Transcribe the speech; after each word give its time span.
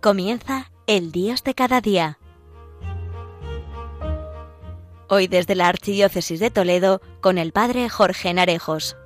Comienza 0.00 0.70
el 0.86 1.12
Dios 1.12 1.44
de 1.44 1.52
cada 1.52 1.82
día. 1.82 2.18
Hoy 5.10 5.26
desde 5.26 5.54
la 5.54 5.68
Archidiócesis 5.68 6.40
de 6.40 6.50
Toledo 6.50 7.02
con 7.20 7.36
el 7.36 7.52
Padre 7.52 7.90
Jorge 7.90 8.32
Narejos. 8.32 8.96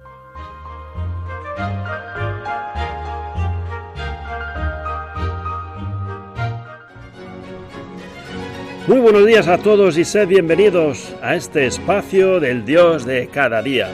Muy 8.86 9.00
buenos 9.00 9.26
días 9.26 9.48
a 9.48 9.58
todos 9.58 9.98
y 9.98 10.04
sed 10.04 10.28
bienvenidos 10.28 11.12
a 11.20 11.34
este 11.34 11.66
espacio 11.66 12.38
del 12.38 12.64
Dios 12.64 13.04
de 13.04 13.26
cada 13.26 13.62
día. 13.62 13.88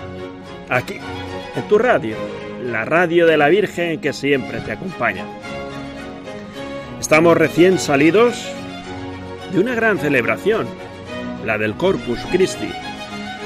Aquí, 0.69 0.99
en 1.57 1.67
tu 1.67 1.79
radio, 1.79 2.17
la 2.63 2.85
radio 2.85 3.27
de 3.27 3.39
la 3.39 3.49
Virgen 3.49 4.03
que 4.03 4.13
siempre 4.13 4.61
te 4.61 4.73
acompaña. 4.73 5.40
Estamos 7.01 7.37
recién 7.37 7.79
salidos 7.79 8.47
de 9.53 9.59
una 9.59 9.75
gran 9.75 9.99
celebración, 9.99 10.67
la 11.47 11.57
del 11.57 11.75
Corpus 11.75 12.21
Christi, 12.31 12.69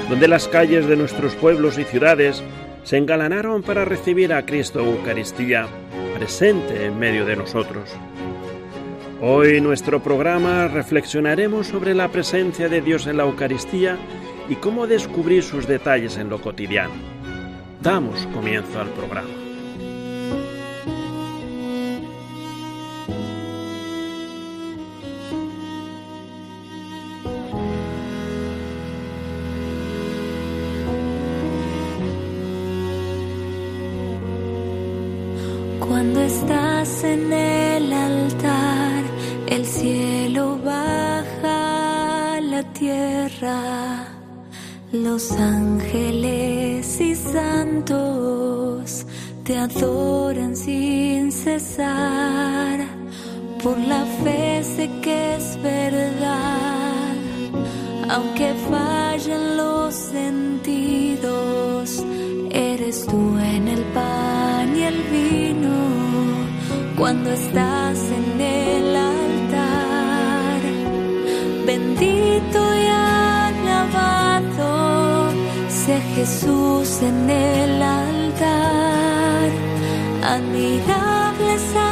donde 0.09 0.27
las 0.27 0.49
calles 0.49 0.87
de 0.87 0.97
nuestros 0.97 1.35
pueblos 1.35 1.77
y 1.77 1.85
ciudades 1.85 2.43
se 2.83 2.97
engalanaron 2.97 3.63
para 3.63 3.85
recibir 3.85 4.33
a 4.33 4.45
Cristo 4.45 4.81
Eucaristía 4.81 5.67
presente 6.17 6.85
en 6.85 6.99
medio 6.99 7.25
de 7.25 7.37
nosotros. 7.37 7.89
Hoy 9.21 9.55
en 9.57 9.63
nuestro 9.63 10.03
programa 10.03 10.67
reflexionaremos 10.67 11.67
sobre 11.67 11.95
la 11.95 12.09
presencia 12.09 12.67
de 12.67 12.81
Dios 12.81 13.07
en 13.07 13.17
la 13.17 13.23
Eucaristía 13.23 13.97
y 14.49 14.55
cómo 14.55 14.85
descubrir 14.85 15.43
sus 15.43 15.65
detalles 15.65 16.17
en 16.17 16.29
lo 16.29 16.41
cotidiano. 16.41 16.93
Damos 17.81 18.27
comienzo 18.33 18.81
al 18.81 18.89
programa. 18.89 19.44
Cuando 35.95 36.19
estás 36.19 37.05
en 37.05 37.31
el 37.31 37.93
altar, 37.93 39.01
el 39.47 39.65
cielo 39.65 40.59
baja 40.61 42.35
a 42.35 42.41
la 42.41 42.63
tierra, 42.73 44.05
los 44.91 45.31
ángeles 45.31 46.99
y 46.99 47.15
santos 47.15 49.05
te 49.45 49.57
adoran 49.57 50.57
sin 50.57 51.31
cesar. 51.31 52.77
Por 53.63 53.77
la 53.77 54.03
fe 54.21 54.65
sé 54.65 54.89
que 55.01 55.35
es 55.35 55.57
verdad, 55.63 57.15
aunque 58.09 58.53
fallen 58.69 59.55
los 59.55 59.95
sentidos, 59.95 61.34
cuando 67.15 67.31
estás 67.31 67.97
en 68.11 68.41
el 68.41 68.95
altar. 68.95 70.61
Bendito 71.65 72.59
y 72.75 72.87
alabado 72.87 74.69
sea 75.69 76.01
Jesús 76.15 77.01
en 77.01 77.29
el 77.29 77.81
altar. 77.81 79.49
Admirable 80.23 81.59
sacramento, 81.73 81.84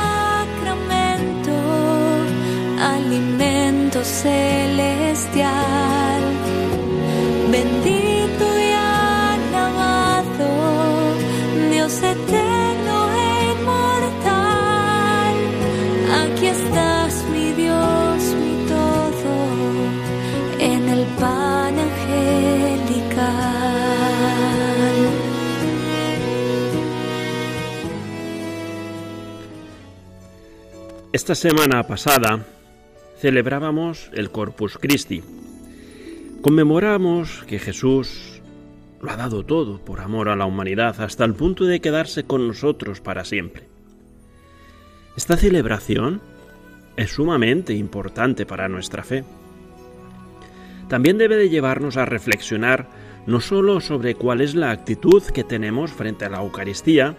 Esta 31.23 31.35
semana 31.35 31.81
pasada 31.83 32.45
celebrábamos 33.17 34.11
el 34.11 34.29
Corpus 34.29 34.77
Christi. 34.77 35.23
Conmemoramos 36.41 37.45
que 37.47 37.59
Jesús 37.59 38.41
lo 39.01 39.09
ha 39.09 39.15
dado 39.15 39.45
todo 39.45 39.79
por 39.79 40.01
amor 40.01 40.27
a 40.27 40.35
la 40.35 40.45
humanidad 40.45 40.99
hasta 40.99 41.23
el 41.23 41.33
punto 41.33 41.63
de 41.63 41.79
quedarse 41.79 42.25
con 42.25 42.45
nosotros 42.45 42.99
para 42.99 43.23
siempre. 43.23 43.69
Esta 45.15 45.37
celebración 45.37 46.19
es 46.97 47.11
sumamente 47.11 47.73
importante 47.73 48.45
para 48.45 48.67
nuestra 48.67 49.03
fe. 49.03 49.23
También 50.89 51.17
debe 51.17 51.37
de 51.37 51.47
llevarnos 51.47 51.95
a 51.95 52.03
reflexionar 52.03 52.89
no 53.27 53.39
sólo 53.39 53.79
sobre 53.79 54.15
cuál 54.15 54.41
es 54.41 54.55
la 54.55 54.71
actitud 54.71 55.23
que 55.23 55.45
tenemos 55.45 55.93
frente 55.93 56.25
a 56.25 56.29
la 56.29 56.41
Eucaristía, 56.41 57.15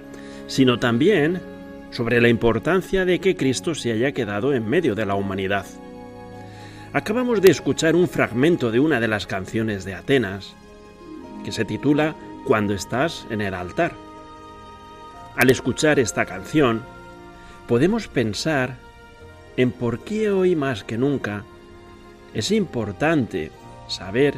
sino 0.46 0.78
también 0.78 1.53
sobre 1.94 2.20
la 2.20 2.28
importancia 2.28 3.04
de 3.04 3.20
que 3.20 3.36
Cristo 3.36 3.76
se 3.76 3.92
haya 3.92 4.10
quedado 4.10 4.52
en 4.52 4.68
medio 4.68 4.96
de 4.96 5.06
la 5.06 5.14
humanidad. 5.14 5.64
Acabamos 6.92 7.40
de 7.40 7.52
escuchar 7.52 7.94
un 7.94 8.08
fragmento 8.08 8.72
de 8.72 8.80
una 8.80 8.98
de 8.98 9.06
las 9.06 9.28
canciones 9.28 9.84
de 9.84 9.94
Atenas, 9.94 10.54
que 11.44 11.52
se 11.52 11.64
titula 11.64 12.16
Cuando 12.46 12.74
estás 12.74 13.26
en 13.30 13.40
el 13.40 13.54
altar. 13.54 13.92
Al 15.36 15.50
escuchar 15.50 16.00
esta 16.00 16.26
canción, 16.26 16.82
podemos 17.68 18.08
pensar 18.08 18.76
en 19.56 19.70
por 19.70 20.00
qué 20.00 20.30
hoy 20.30 20.56
más 20.56 20.82
que 20.82 20.98
nunca 20.98 21.44
es 22.34 22.50
importante 22.50 23.52
saber 23.86 24.34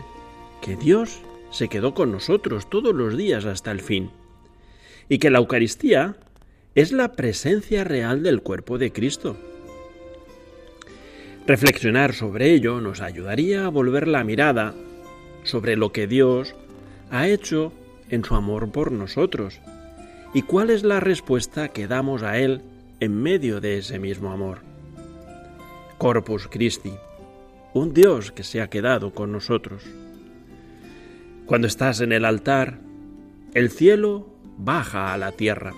que 0.61 0.77
Dios 0.77 1.23
se 1.51 1.69
quedó 1.69 1.95
con 1.95 2.13
nosotros 2.13 2.69
todos 2.69 2.95
los 2.95 3.17
días 3.17 3.47
hasta 3.47 3.71
el 3.71 3.81
fin, 3.81 4.11
y 5.09 5.19
que 5.19 5.31
la 5.31 5.39
Eucaristía 5.39 6.17
es 6.77 6.93
la 6.93 7.13
presencia 7.13 7.85
real 7.85 8.23
del 8.23 8.43
cuerpo 8.43 8.77
de 8.77 8.93
Cristo. 8.93 9.35
Reflexionar 11.47 12.13
sobre 12.13 12.53
ello 12.53 12.83
nos 12.83 13.01
ayudaría 13.01 13.65
a 13.65 13.71
volver 13.71 14.07
la 14.07 14.25
mirada 14.25 14.75
sobre 15.43 15.77
lo 15.77 15.91
que 15.91 16.07
Dios 16.07 16.55
ha 17.11 17.29
hecho 17.29 17.73
en 18.11 18.25
su 18.25 18.35
amor 18.35 18.71
por 18.73 18.93
nosotros 18.93 19.59
y 20.35 20.43
cuál 20.43 20.69
es 20.69 20.85
la 20.85 21.01
respuesta 21.01 21.69
que 21.69 21.89
damos 21.89 22.23
a 22.23 22.39
Él 22.39 22.61
en 23.01 23.23
medio 23.23 23.63
de 23.63 23.79
ese 23.79 23.99
mismo 23.99 24.31
amor. 24.31 24.59
Corpus 25.97 26.47
Christi, 26.47 26.93
un 27.73 27.95
Dios 27.95 28.33
que 28.33 28.45
se 28.45 28.61
ha 28.61 28.69
quedado 28.69 29.15
con 29.15 29.33
nosotros. 29.33 29.83
Cuando 31.47 31.69
estás 31.69 32.03
en 32.03 32.13
el 32.13 32.27
altar, 32.27 32.81
el 33.55 33.71
cielo 33.71 34.29
baja 34.59 35.15
a 35.15 35.17
la 35.17 35.33
tierra. 35.33 35.73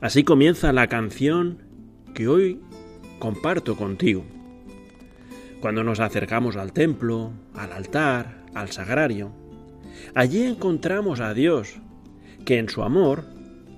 Así 0.00 0.22
comienza 0.22 0.72
la 0.72 0.86
canción 0.86 1.58
que 2.14 2.28
hoy 2.28 2.60
comparto 3.18 3.76
contigo. 3.76 4.24
Cuando 5.60 5.82
nos 5.82 5.98
acercamos 5.98 6.54
al 6.54 6.72
templo, 6.72 7.32
al 7.52 7.72
altar, 7.72 8.44
al 8.54 8.70
sagrario, 8.70 9.32
allí 10.14 10.44
encontramos 10.44 11.18
a 11.18 11.34
Dios, 11.34 11.80
que 12.44 12.58
en 12.58 12.68
su 12.68 12.84
amor 12.84 13.24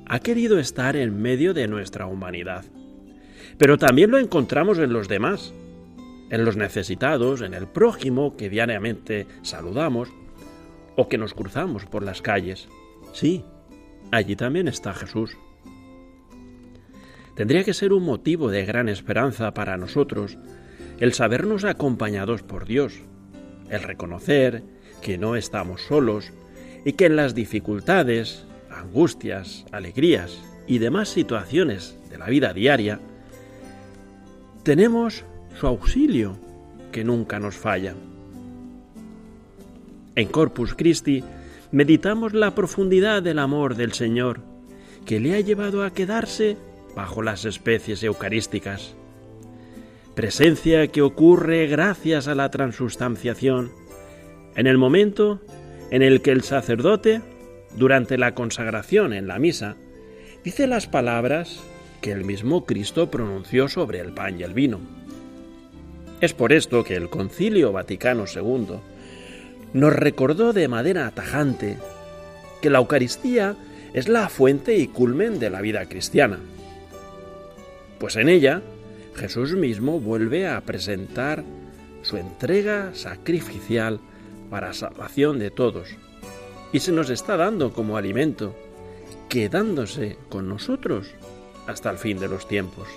ha 0.07 0.21
querido 0.21 0.59
estar 0.59 0.95
en 0.95 1.23
medio 1.23 1.55
de 1.55 1.69
nuestra 1.69 2.05
humanidad. 2.07 2.67
Pero 3.57 3.79
también 3.79 4.11
lo 4.11 4.19
encontramos 4.19 4.79
en 4.79 4.93
los 4.93 5.09
demás, 5.09 5.55
en 6.29 6.45
los 6.45 6.59
necesitados, 6.59 7.41
en 7.41 7.55
el 7.55 7.67
prójimo 7.67 8.37
que 8.37 8.51
diariamente 8.51 9.27
saludamos 9.41 10.11
o 10.97 11.09
que 11.09 11.17
nos 11.17 11.33
cruzamos 11.33 11.87
por 11.87 12.03
las 12.03 12.21
calles. 12.21 12.69
Sí, 13.15 13.43
allí 14.11 14.37
también 14.37 14.69
está 14.69 14.93
Jesús. 14.93 15.35
Tendría 17.41 17.65
que 17.65 17.73
ser 17.73 17.95
un 17.95 18.05
motivo 18.05 18.51
de 18.51 18.67
gran 18.67 18.91
esperanza 18.91 19.55
para 19.55 19.79
nosotros 19.79 20.37
el 20.99 21.15
sabernos 21.15 21.65
acompañados 21.65 22.43
por 22.43 22.67
Dios, 22.67 23.01
el 23.71 23.83
reconocer 23.83 24.63
que 25.01 25.17
no 25.17 25.37
estamos 25.37 25.81
solos 25.81 26.33
y 26.85 26.93
que 26.93 27.07
en 27.07 27.17
las 27.17 27.35
dificultades, 27.35 28.45
angustias, 28.69 29.65
alegrías 29.73 30.39
y 30.67 30.81
demás 30.81 31.09
situaciones 31.09 31.97
de 32.11 32.19
la 32.19 32.27
vida 32.27 32.53
diaria, 32.53 33.01
tenemos 34.63 35.25
su 35.59 35.67
auxilio 35.67 36.37
que 36.93 37.05
nunca 37.05 37.39
nos 37.39 37.57
falla. 37.57 37.95
En 40.15 40.29
Corpus 40.29 40.75
Christi 40.75 41.25
meditamos 41.73 42.35
la 42.35 42.55
profundidad 42.55 43.23
del 43.23 43.39
amor 43.39 43.77
del 43.77 43.95
Señor, 43.95 44.43
que 45.07 45.21
le 45.21 45.35
ha 45.35 45.41
llevado 45.41 45.85
a 45.85 45.95
quedarse 45.95 46.59
bajo 46.95 47.23
las 47.23 47.45
especies 47.45 48.03
eucarísticas. 48.03 48.95
Presencia 50.15 50.89
que 50.89 51.03
ocurre 51.03 51.67
gracias 51.67 52.29
a 52.29 52.35
la 52.35 52.51
transustanciación, 52.51 53.73
en 54.57 54.67
el 54.67 54.79
momento 54.79 55.41
en 55.91 56.03
el 56.03 56.21
que 56.21 56.31
el 56.33 56.43
sacerdote, 56.43 57.23
durante 57.77 58.19
la 58.19 58.35
consagración 58.35 59.13
en 59.13 59.29
la 59.29 59.39
misa, 59.39 59.77
dice 60.45 60.67
las 60.67 60.87
palabras 60.87 61.61
que 62.01 62.13
el 62.13 62.25
mismo 62.25 62.65
Cristo 62.65 63.11
pronunció 63.11 63.69
sobre 63.69 64.01
el 64.01 64.13
pan 64.13 64.41
y 64.41 64.43
el 64.43 64.55
vino. 64.55 64.81
Es 66.21 66.35
por 66.35 66.53
esto 66.53 66.85
que 66.85 66.97
el 66.97 67.09
Concilio 67.09 67.73
Vaticano 67.73 68.25
II 68.27 68.81
nos 69.73 69.93
recordó 69.95 70.53
de 70.53 70.69
manera 70.69 71.11
tajante 71.11 71.79
que 72.61 72.71
la 72.71 72.79
Eucaristía 72.79 73.57
es 73.95 74.09
la 74.09 74.29
fuente 74.29 74.77
y 74.77 74.87
culmen 74.87 75.39
de 75.39 75.51
la 75.51 75.61
vida 75.61 75.87
cristiana. 75.87 76.39
Pues 78.01 78.17
en 78.17 78.31
ella 78.31 78.63
Jesús 79.15 79.53
mismo 79.55 80.01
vuelve 80.01 80.49
a 80.49 80.61
presentar 80.63 81.45
su 82.03 82.17
entrega 82.17 82.95
sacrificial 82.95 84.01
para 84.49 84.73
salvación 84.73 85.39
de 85.39 85.51
todos 85.51 85.91
y 86.73 86.81
se 86.81 86.93
nos 86.93 87.11
está 87.11 87.37
dando 87.37 87.75
como 87.75 87.99
alimento, 87.99 88.57
quedándose 89.29 90.17
con 90.31 90.49
nosotros 90.49 91.09
hasta 91.67 91.91
el 91.91 91.99
fin 91.99 92.19
de 92.19 92.29
los 92.29 92.49
tiempos. 92.49 92.89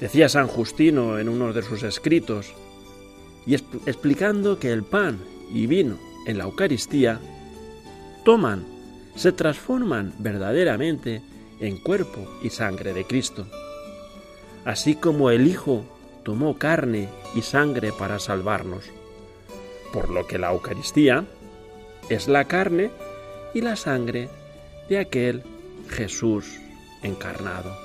Decía 0.00 0.28
San 0.28 0.46
Justino 0.46 1.18
en 1.18 1.28
uno 1.28 1.52
de 1.52 1.62
sus 1.62 1.82
escritos, 1.82 2.54
y 3.46 3.54
explicando 3.54 4.58
que 4.58 4.72
el 4.72 4.82
pan 4.82 5.18
y 5.52 5.66
vino 5.66 5.98
en 6.26 6.38
la 6.38 6.44
Eucaristía 6.44 7.20
toman, 8.24 8.64
se 9.14 9.32
transforman 9.32 10.12
verdaderamente 10.18 11.22
en 11.60 11.78
cuerpo 11.78 12.26
y 12.42 12.50
sangre 12.50 12.92
de 12.92 13.04
Cristo. 13.04 13.46
Así 14.64 14.96
como 14.96 15.30
el 15.30 15.46
Hijo 15.46 15.84
tomó 16.22 16.58
carne 16.58 17.08
y 17.34 17.42
sangre 17.42 17.92
para 17.92 18.18
salvarnos. 18.18 18.84
Por 19.92 20.10
lo 20.10 20.26
que 20.26 20.38
la 20.38 20.50
Eucaristía 20.50 21.24
es 22.08 22.28
la 22.28 22.44
carne 22.46 22.90
y 23.54 23.60
la 23.60 23.76
sangre 23.76 24.28
de 24.88 24.98
aquel 24.98 25.42
Jesús 25.88 26.58
encarnado. 27.02 27.76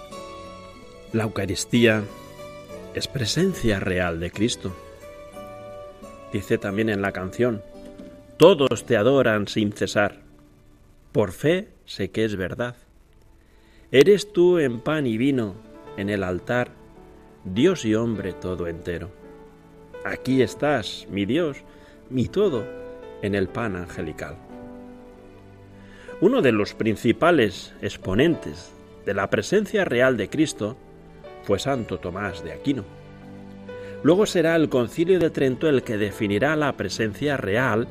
La 1.14 1.24
Eucaristía 1.24 2.04
es 2.94 3.08
presencia 3.08 3.80
real 3.80 4.20
de 4.20 4.32
Cristo. 4.32 4.76
Dice 6.34 6.58
también 6.58 6.90
en 6.90 7.02
la 7.02 7.12
canción, 7.12 7.62
todos 8.38 8.86
te 8.86 8.98
adoran 8.98 9.48
sin 9.48 9.72
cesar. 9.72 10.22
Por 11.12 11.32
fe 11.32 11.70
sé 11.86 12.10
que 12.10 12.26
es 12.26 12.36
verdad. 12.36 12.76
Eres 13.94 14.32
tú 14.32 14.58
en 14.58 14.80
pan 14.80 15.06
y 15.06 15.18
vino, 15.18 15.54
en 15.98 16.10
el 16.10 16.24
altar, 16.24 16.70
Dios 17.44 17.84
y 17.84 17.94
hombre 17.94 18.32
todo 18.32 18.68
entero. 18.68 19.10
Aquí 20.06 20.42
estás, 20.42 21.08
mi 21.10 21.26
Dios, 21.26 21.58
mi 22.10 22.30
todo, 22.30 22.64
en 23.22 23.36
el 23.36 23.50
pan 23.50 23.76
angelical. 23.76 24.38
Uno 26.22 26.42
de 26.42 26.54
los 26.54 26.74
principales 26.74 27.74
exponentes 27.82 28.72
de 29.06 29.14
la 29.14 29.30
presencia 29.30 29.84
real 29.84 30.16
de 30.16 30.30
Cristo 30.30 30.78
fue 31.44 31.60
Santo 31.60 32.00
Tomás 32.00 32.46
de 32.46 32.54
Aquino. 32.54 32.86
Luego 34.04 34.26
será 34.26 34.56
el 34.56 34.70
concilio 34.70 35.20
de 35.20 35.32
Trento 35.32 35.68
el 35.68 35.84
que 35.84 35.98
definirá 35.98 36.56
la 36.56 36.78
presencia 36.78 37.36
real, 37.36 37.90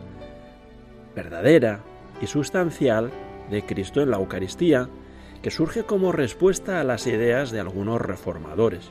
verdadera 1.15 1.81
y 2.23 2.27
sustancial 2.27 3.11
de 3.51 3.67
Cristo 3.67 4.01
en 4.01 4.11
la 4.11 4.17
Eucaristía, 4.17 4.89
que 5.43 5.51
surge 5.51 5.85
como 5.85 6.13
respuesta 6.13 6.81
a 6.81 6.85
las 6.85 7.07
ideas 7.07 7.51
de 7.51 7.61
algunos 7.61 8.01
reformadores. 8.01 8.91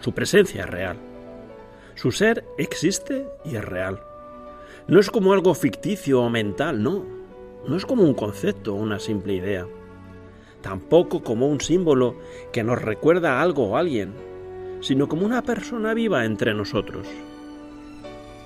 Su 0.00 0.12
presencia 0.12 0.64
es 0.64 0.70
real. 0.70 0.96
Su 1.94 2.12
ser 2.12 2.44
existe 2.58 3.26
y 3.44 3.56
es 3.56 3.64
real. 3.64 4.00
No 4.86 5.00
es 5.00 5.10
como 5.10 5.32
algo 5.32 5.54
ficticio 5.54 6.20
o 6.20 6.30
mental, 6.30 6.82
no. 6.82 7.04
No 7.66 7.76
es 7.76 7.86
como 7.86 8.02
un 8.02 8.14
concepto 8.14 8.74
o 8.74 8.76
una 8.76 8.98
simple 8.98 9.34
idea 9.34 9.66
tampoco 10.64 11.22
como 11.22 11.46
un 11.46 11.60
símbolo 11.60 12.16
que 12.50 12.64
nos 12.64 12.80
recuerda 12.80 13.34
a 13.34 13.42
algo 13.42 13.68
o 13.68 13.76
alguien, 13.76 14.14
sino 14.80 15.08
como 15.08 15.26
una 15.26 15.42
persona 15.42 15.92
viva 15.92 16.24
entre 16.24 16.54
nosotros. 16.54 17.06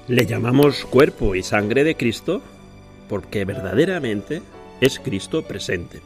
Le 0.08 0.26
llamamos 0.26 0.84
cuerpo 0.84 1.36
y 1.36 1.44
sangre 1.44 1.84
de 1.84 1.96
Cristo 1.96 2.42
porque 3.08 3.44
verdaderamente 3.44 4.42
es 4.80 4.98
Cristo 4.98 5.42
presente. 5.42 6.00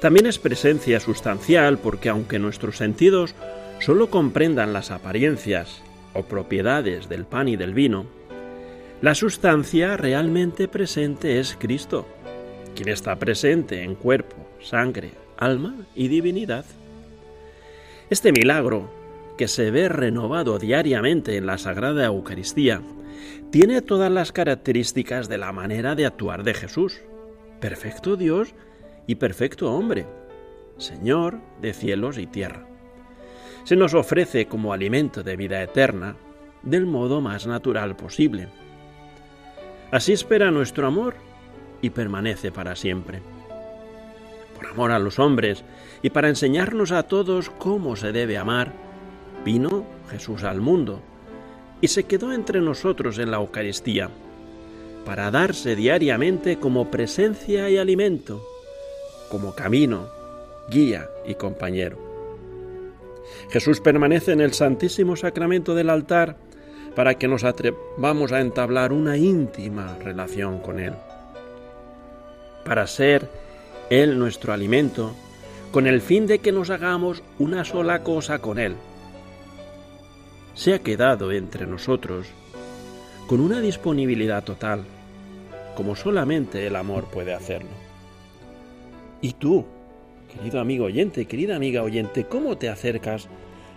También 0.00 0.26
es 0.26 0.38
presencia 0.38 1.00
sustancial 1.00 1.78
porque 1.78 2.08
aunque 2.08 2.38
nuestros 2.38 2.76
sentidos 2.76 3.34
solo 3.80 4.10
comprendan 4.10 4.72
las 4.72 4.90
apariencias 4.90 5.82
o 6.12 6.24
propiedades 6.24 7.08
del 7.08 7.24
pan 7.24 7.48
y 7.48 7.56
del 7.56 7.72
vino, 7.72 8.06
la 9.00 9.14
sustancia 9.14 9.96
realmente 9.96 10.68
presente 10.68 11.38
es 11.38 11.56
Cristo, 11.58 12.06
quien 12.74 12.88
está 12.88 13.16
presente 13.16 13.82
en 13.82 13.94
cuerpo, 13.94 14.36
sangre, 14.60 15.12
alma 15.36 15.74
y 15.94 16.08
divinidad. 16.08 16.64
Este 18.10 18.32
milagro, 18.32 18.90
que 19.36 19.48
se 19.48 19.70
ve 19.70 19.88
renovado 19.88 20.58
diariamente 20.58 21.36
en 21.36 21.46
la 21.46 21.58
Sagrada 21.58 22.06
Eucaristía, 22.06 22.82
tiene 23.50 23.82
todas 23.82 24.10
las 24.10 24.32
características 24.32 25.28
de 25.28 25.38
la 25.38 25.52
manera 25.52 25.94
de 25.94 26.06
actuar 26.06 26.42
de 26.42 26.54
Jesús, 26.54 27.00
perfecto 27.60 28.16
Dios 28.16 28.54
y 29.06 29.14
perfecto 29.16 29.72
hombre, 29.72 30.06
Señor 30.78 31.40
de 31.60 31.72
cielos 31.72 32.18
y 32.18 32.26
tierra. 32.26 32.66
Se 33.64 33.76
nos 33.76 33.94
ofrece 33.94 34.46
como 34.46 34.72
alimento 34.72 35.22
de 35.22 35.36
vida 35.36 35.62
eterna 35.62 36.16
del 36.62 36.86
modo 36.86 37.20
más 37.20 37.46
natural 37.46 37.96
posible. 37.96 38.48
Así 39.90 40.12
espera 40.12 40.50
nuestro 40.50 40.86
amor 40.86 41.14
y 41.80 41.90
permanece 41.90 42.52
para 42.52 42.76
siempre. 42.76 43.22
Por 44.54 44.66
amor 44.66 44.90
a 44.90 44.98
los 44.98 45.18
hombres 45.18 45.64
y 46.02 46.10
para 46.10 46.28
enseñarnos 46.28 46.92
a 46.92 47.04
todos 47.04 47.50
cómo 47.50 47.96
se 47.96 48.12
debe 48.12 48.38
amar, 48.38 48.72
vino 49.44 49.86
Jesús 50.10 50.44
al 50.44 50.60
mundo 50.60 51.00
y 51.80 51.88
se 51.88 52.04
quedó 52.04 52.32
entre 52.32 52.60
nosotros 52.60 53.18
en 53.18 53.30
la 53.30 53.36
Eucaristía, 53.36 54.10
para 55.04 55.30
darse 55.30 55.76
diariamente 55.76 56.58
como 56.58 56.90
presencia 56.90 57.68
y 57.70 57.76
alimento, 57.76 58.42
como 59.28 59.54
camino, 59.54 60.08
guía 60.68 61.08
y 61.26 61.34
compañero. 61.34 61.98
Jesús 63.50 63.80
permanece 63.80 64.32
en 64.32 64.40
el 64.40 64.52
Santísimo 64.52 65.16
Sacramento 65.16 65.74
del 65.74 65.90
altar 65.90 66.36
para 66.94 67.14
que 67.14 67.28
nos 67.28 67.44
atrevamos 67.44 68.32
a 68.32 68.40
entablar 68.40 68.92
una 68.92 69.16
íntima 69.16 69.96
relación 70.02 70.60
con 70.60 70.80
Él 70.80 70.94
para 72.66 72.86
ser 72.86 73.28
Él 73.88 74.18
nuestro 74.18 74.52
alimento, 74.52 75.14
con 75.70 75.86
el 75.86 76.00
fin 76.00 76.26
de 76.26 76.40
que 76.40 76.52
nos 76.52 76.70
hagamos 76.70 77.22
una 77.38 77.64
sola 77.64 78.02
cosa 78.02 78.40
con 78.40 78.58
Él. 78.58 78.74
Se 80.54 80.74
ha 80.74 80.80
quedado 80.80 81.32
entre 81.32 81.66
nosotros 81.66 82.26
con 83.28 83.40
una 83.40 83.60
disponibilidad 83.60 84.42
total, 84.42 84.84
como 85.76 85.94
solamente 85.94 86.66
el 86.66 86.76
amor 86.76 87.04
puede 87.04 87.34
hacerlo. 87.34 87.85
¿Y 89.26 89.32
tú, 89.32 89.64
querido 90.32 90.60
amigo 90.60 90.84
oyente, 90.84 91.24
querida 91.24 91.56
amiga 91.56 91.82
oyente, 91.82 92.26
cómo 92.26 92.58
te 92.58 92.68
acercas 92.68 93.26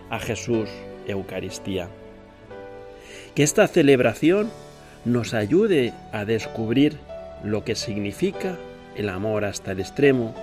a 0.08 0.20
Jesús 0.20 0.68
Eucaristía? 1.08 1.88
Que 3.34 3.42
esta 3.42 3.66
celebración 3.66 4.48
nos 5.04 5.34
ayude 5.34 5.92
a 6.12 6.24
descubrir 6.24 6.98
lo 7.42 7.64
que 7.64 7.74
significa 7.74 8.58
el 8.94 9.08
amor 9.08 9.44
hasta 9.44 9.72
el 9.72 9.80
extremo 9.80 10.36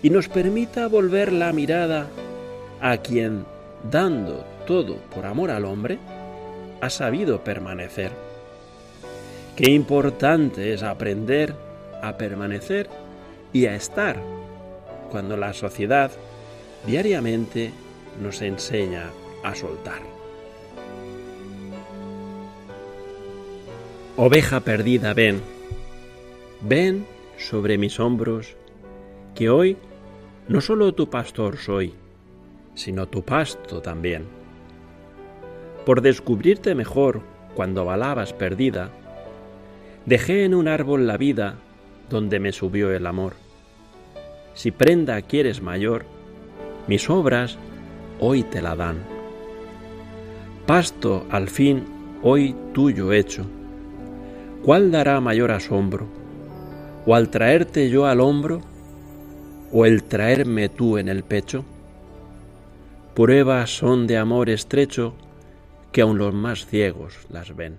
y 0.00 0.10
nos 0.10 0.28
permita 0.28 0.86
volver 0.86 1.32
la 1.32 1.52
mirada 1.52 2.06
a 2.80 2.98
quien, 2.98 3.44
dando 3.90 4.44
todo 4.64 4.98
por 5.12 5.26
amor 5.26 5.50
al 5.50 5.64
hombre, 5.64 5.98
ha 6.80 6.88
sabido 6.88 7.42
permanecer. 7.42 8.12
Qué 9.56 9.72
importante 9.72 10.72
es 10.72 10.84
aprender 10.84 11.52
a 12.00 12.16
permanecer 12.16 12.88
y 13.52 13.66
a 13.66 13.74
estar 13.74 14.20
cuando 15.10 15.36
la 15.36 15.52
sociedad 15.52 16.10
diariamente 16.86 17.72
nos 18.22 18.42
enseña 18.42 19.10
a 19.42 19.54
soltar. 19.54 20.00
Oveja 24.16 24.60
perdida, 24.60 25.12
ven, 25.12 25.42
ven 26.62 27.06
sobre 27.36 27.76
mis 27.76 28.00
hombros, 28.00 28.56
que 29.34 29.50
hoy 29.50 29.76
no 30.48 30.60
solo 30.60 30.94
tu 30.94 31.10
pastor 31.10 31.58
soy, 31.58 31.92
sino 32.74 33.08
tu 33.08 33.22
pasto 33.24 33.82
también. 33.82 34.24
Por 35.84 36.00
descubrirte 36.00 36.74
mejor 36.74 37.20
cuando 37.54 37.84
balabas 37.84 38.32
perdida, 38.32 38.90
dejé 40.06 40.44
en 40.44 40.54
un 40.54 40.68
árbol 40.68 41.06
la 41.06 41.16
vida 41.16 41.56
donde 42.10 42.38
me 42.40 42.52
subió 42.52 42.90
el 42.92 43.06
amor. 43.06 43.34
si 44.54 44.70
prenda 44.70 45.20
quieres 45.22 45.60
mayor, 45.60 46.06
mis 46.86 47.10
obras 47.10 47.58
hoy 48.20 48.42
te 48.42 48.62
la 48.62 48.74
dan. 48.74 48.96
Pasto 50.66 51.26
al 51.30 51.48
fin 51.48 51.84
hoy 52.22 52.54
tuyo 52.72 53.12
hecho, 53.12 53.44
¿cuál 54.64 54.90
dará 54.90 55.20
mayor 55.20 55.50
asombro? 55.50 56.06
¿O 57.04 57.14
al 57.14 57.28
traerte 57.28 57.88
yo 57.90 58.06
al 58.06 58.20
hombro? 58.20 58.60
¿O 59.72 59.84
el 59.84 60.04
traerme 60.04 60.68
tú 60.68 60.98
en 60.98 61.08
el 61.08 61.22
pecho? 61.22 61.64
Pruebas 63.14 63.76
son 63.76 64.06
de 64.06 64.18
amor 64.18 64.50
estrecho 64.50 65.14
que 65.92 66.02
aun 66.02 66.18
los 66.18 66.34
más 66.34 66.66
ciegos 66.66 67.14
las 67.30 67.54
ven. 67.54 67.78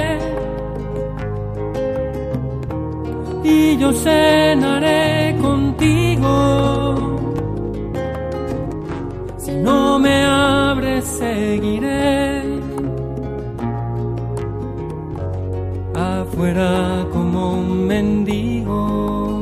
yo 3.81 3.91
cenaré 3.93 5.35
contigo. 5.41 6.29
Si 9.37 9.55
no 9.55 9.97
me 9.97 10.23
abres, 10.23 11.03
seguiré 11.03 12.43
afuera 15.95 17.07
como 17.11 17.53
un 17.55 17.87
mendigo. 17.87 19.41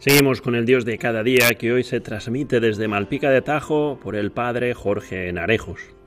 Seguimos 0.00 0.40
con 0.40 0.56
el 0.56 0.66
Dios 0.66 0.84
de 0.84 0.98
cada 0.98 1.22
día 1.22 1.54
que 1.54 1.72
hoy 1.72 1.84
se 1.84 2.00
transmite 2.00 2.58
desde 2.58 2.88
Malpica 2.88 3.30
de 3.30 3.40
Tajo 3.40 4.00
por 4.02 4.16
el 4.16 4.32
Padre 4.32 4.74
Jorge 4.74 5.32
Narejos. 5.32 6.01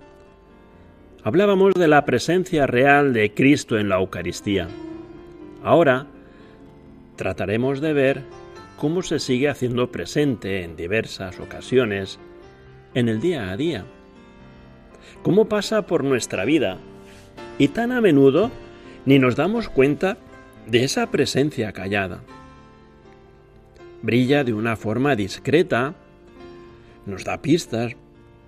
Hablábamos 1.25 1.73
de 1.73 1.87
la 1.87 2.05
presencia 2.05 2.67
real 2.67 3.11
de 3.11 3.33
Cristo 3.33 3.79
en 3.79 3.89
la 3.89 3.95
Eucaristía. 3.95 4.67
Ahora 5.63 6.05
trataremos 7.15 7.81
de 7.81 7.93
ver 7.93 8.21
cómo 8.77 9.01
se 9.01 9.17
sigue 9.17 9.49
haciendo 9.49 9.91
presente 9.91 10.61
en 10.61 10.75
diversas 10.75 11.39
ocasiones 11.39 12.19
en 12.93 13.09
el 13.09 13.21
día 13.21 13.49
a 13.49 13.57
día. 13.57 13.85
Cómo 15.23 15.49
pasa 15.49 15.87
por 15.87 16.03
nuestra 16.03 16.45
vida 16.45 16.77
y 17.57 17.69
tan 17.69 17.91
a 17.91 18.01
menudo 18.01 18.51
ni 19.07 19.17
nos 19.17 19.35
damos 19.35 19.67
cuenta 19.67 20.19
de 20.67 20.83
esa 20.83 21.09
presencia 21.09 21.71
callada. 21.71 22.21
Brilla 24.03 24.43
de 24.43 24.53
una 24.53 24.75
forma 24.75 25.15
discreta, 25.15 25.95
nos 27.07 27.23
da 27.23 27.41
pistas 27.41 27.95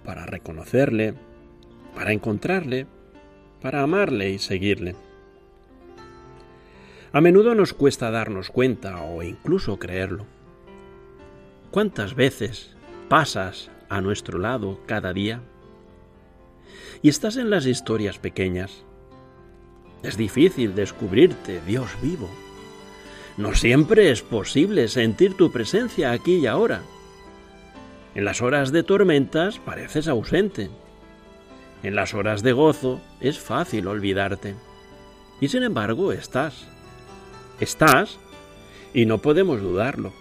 para 0.05 0.27
reconocerle, 0.27 1.15
para 1.97 2.13
encontrarle, 2.13 2.85
para 3.59 3.81
amarle 3.81 4.29
y 4.29 4.37
seguirle. 4.37 4.95
A 7.11 7.21
menudo 7.21 7.55
nos 7.55 7.73
cuesta 7.73 8.11
darnos 8.11 8.51
cuenta 8.51 9.01
o 9.01 9.23
incluso 9.23 9.79
creerlo. 9.79 10.27
¿Cuántas 11.71 12.13
veces 12.13 12.75
pasas 13.09 13.71
a 13.89 13.99
nuestro 14.01 14.37
lado 14.37 14.79
cada 14.85 15.11
día? 15.11 15.41
Y 17.01 17.09
estás 17.09 17.35
en 17.35 17.49
las 17.49 17.65
historias 17.65 18.19
pequeñas. 18.19 18.83
Es 20.03 20.17
difícil 20.17 20.75
descubrirte, 20.75 21.61
Dios 21.65 21.89
vivo. 22.03 22.29
No 23.37 23.55
siempre 23.55 24.11
es 24.11 24.21
posible 24.21 24.87
sentir 24.87 25.33
tu 25.35 25.51
presencia 25.51 26.11
aquí 26.11 26.35
y 26.35 26.45
ahora. 26.45 26.83
En 28.13 28.23
las 28.23 28.43
horas 28.43 28.71
de 28.71 28.83
tormentas 28.83 29.57
pareces 29.57 30.07
ausente. 30.07 30.69
En 31.83 31.95
las 31.95 32.13
horas 32.13 32.43
de 32.43 32.53
gozo 32.53 33.01
es 33.19 33.39
fácil 33.39 33.87
olvidarte. 33.87 34.55
Y 35.39 35.49
sin 35.49 35.63
embargo 35.63 36.11
estás. 36.11 36.67
Estás 37.59 38.17
y 38.93 39.05
no 39.05 39.19
podemos 39.19 39.61
dudarlo. 39.61 40.13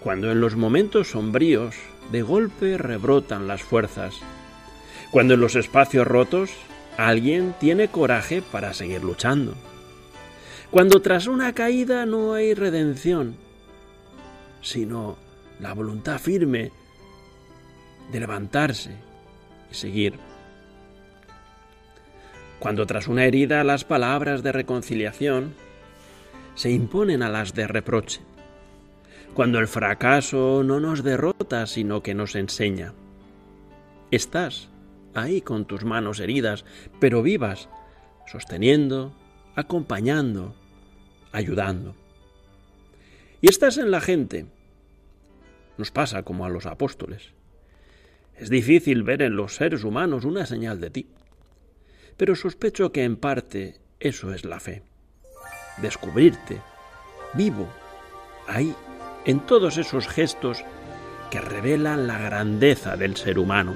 Cuando 0.00 0.30
en 0.30 0.40
los 0.40 0.56
momentos 0.56 1.10
sombríos 1.10 1.74
de 2.10 2.22
golpe 2.22 2.78
rebrotan 2.78 3.48
las 3.48 3.62
fuerzas. 3.62 4.14
Cuando 5.10 5.34
en 5.34 5.40
los 5.40 5.56
espacios 5.56 6.06
rotos 6.06 6.50
alguien 6.96 7.54
tiene 7.60 7.88
coraje 7.88 8.42
para 8.42 8.72
seguir 8.72 9.02
luchando. 9.02 9.54
Cuando 10.70 11.00
tras 11.02 11.26
una 11.26 11.52
caída 11.52 12.06
no 12.06 12.34
hay 12.34 12.54
redención, 12.54 13.36
sino 14.62 15.16
la 15.60 15.74
voluntad 15.74 16.18
firme 16.18 16.72
de 18.10 18.20
levantarse 18.20 18.96
y 19.70 19.74
seguir. 19.74 20.14
Cuando 22.58 22.86
tras 22.86 23.06
una 23.06 23.24
herida 23.24 23.64
las 23.64 23.84
palabras 23.84 24.42
de 24.42 24.52
reconciliación 24.52 25.54
se 26.54 26.70
imponen 26.70 27.22
a 27.22 27.28
las 27.28 27.54
de 27.54 27.66
reproche. 27.66 28.22
Cuando 29.34 29.58
el 29.58 29.68
fracaso 29.68 30.62
no 30.64 30.80
nos 30.80 31.04
derrota, 31.04 31.66
sino 31.66 32.02
que 32.02 32.14
nos 32.14 32.34
enseña. 32.34 32.94
Estás 34.10 34.70
ahí 35.14 35.42
con 35.42 35.66
tus 35.66 35.84
manos 35.84 36.18
heridas, 36.20 36.64
pero 36.98 37.22
vivas, 37.22 37.68
sosteniendo, 38.26 39.12
acompañando, 39.54 40.54
ayudando. 41.32 41.94
Y 43.42 43.50
estás 43.50 43.76
en 43.76 43.90
la 43.90 44.00
gente. 44.00 44.46
Nos 45.76 45.90
pasa 45.90 46.22
como 46.22 46.46
a 46.46 46.48
los 46.48 46.64
apóstoles. 46.64 47.34
Es 48.34 48.48
difícil 48.48 49.02
ver 49.02 49.20
en 49.20 49.36
los 49.36 49.56
seres 49.56 49.84
humanos 49.84 50.24
una 50.24 50.46
señal 50.46 50.80
de 50.80 50.90
ti 50.90 51.06
pero 52.16 52.34
sospecho 52.34 52.92
que 52.92 53.04
en 53.04 53.16
parte 53.16 53.76
eso 54.00 54.32
es 54.32 54.44
la 54.44 54.60
fe. 54.60 54.82
Descubrirte, 55.78 56.60
vivo, 57.34 57.68
ahí, 58.46 58.74
en 59.24 59.40
todos 59.40 59.76
esos 59.76 60.08
gestos 60.08 60.64
que 61.30 61.40
revelan 61.40 62.06
la 62.06 62.18
grandeza 62.18 62.96
del 62.96 63.16
ser 63.16 63.38
humano, 63.38 63.74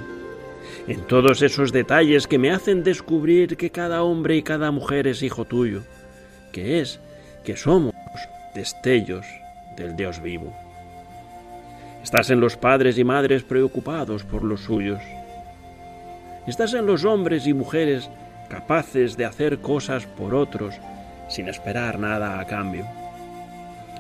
en 0.87 1.03
todos 1.07 1.43
esos 1.43 1.73
detalles 1.73 2.27
que 2.27 2.39
me 2.39 2.51
hacen 2.51 2.85
descubrir 2.85 3.57
que 3.57 3.71
cada 3.71 4.03
hombre 4.03 4.37
y 4.37 4.43
cada 4.43 4.71
mujer 4.71 5.07
es 5.07 5.23
hijo 5.23 5.45
tuyo, 5.45 5.83
que 6.53 6.81
es, 6.81 7.01
que 7.45 7.57
somos 7.57 7.95
destellos 8.55 9.27
del 9.77 9.97
Dios 9.97 10.23
vivo. 10.23 10.55
Estás 12.03 12.31
en 12.31 12.41
los 12.41 12.57
padres 12.57 12.99
y 12.99 13.05
madres 13.05 13.43
preocupados 13.43 14.25
por 14.25 14.43
los 14.43 14.63
suyos. 14.63 15.01
Estás 16.47 16.73
en 16.75 16.87
los 16.87 17.05
hombres 17.05 17.47
y 17.47 17.53
mujeres 17.53 18.09
capaces 18.51 19.17
de 19.17 19.25
hacer 19.25 19.61
cosas 19.61 20.05
por 20.05 20.35
otros 20.35 20.75
sin 21.31 21.49
esperar 21.49 21.99
nada 21.99 22.39
a 22.39 22.47
cambio. 22.47 22.85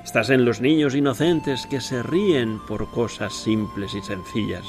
Estás 0.04 0.28
en 0.30 0.45
los 0.45 0.61
niños 0.61 0.95
inocentes 0.95 1.66
que 1.66 1.80
se 1.80 2.02
ríen 2.02 2.59
por 2.66 2.90
cosas 2.90 3.33
simples 3.33 3.95
y 3.95 4.02
sencillas. 4.02 4.66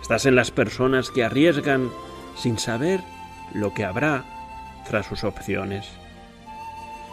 Estás 0.00 0.26
en 0.26 0.34
las 0.34 0.50
personas 0.50 1.10
que 1.10 1.22
arriesgan 1.22 1.90
sin 2.36 2.58
saber 2.58 3.00
lo 3.52 3.74
que 3.74 3.84
habrá 3.84 4.24
tras 4.88 5.06
sus 5.06 5.24
opciones. 5.24 5.86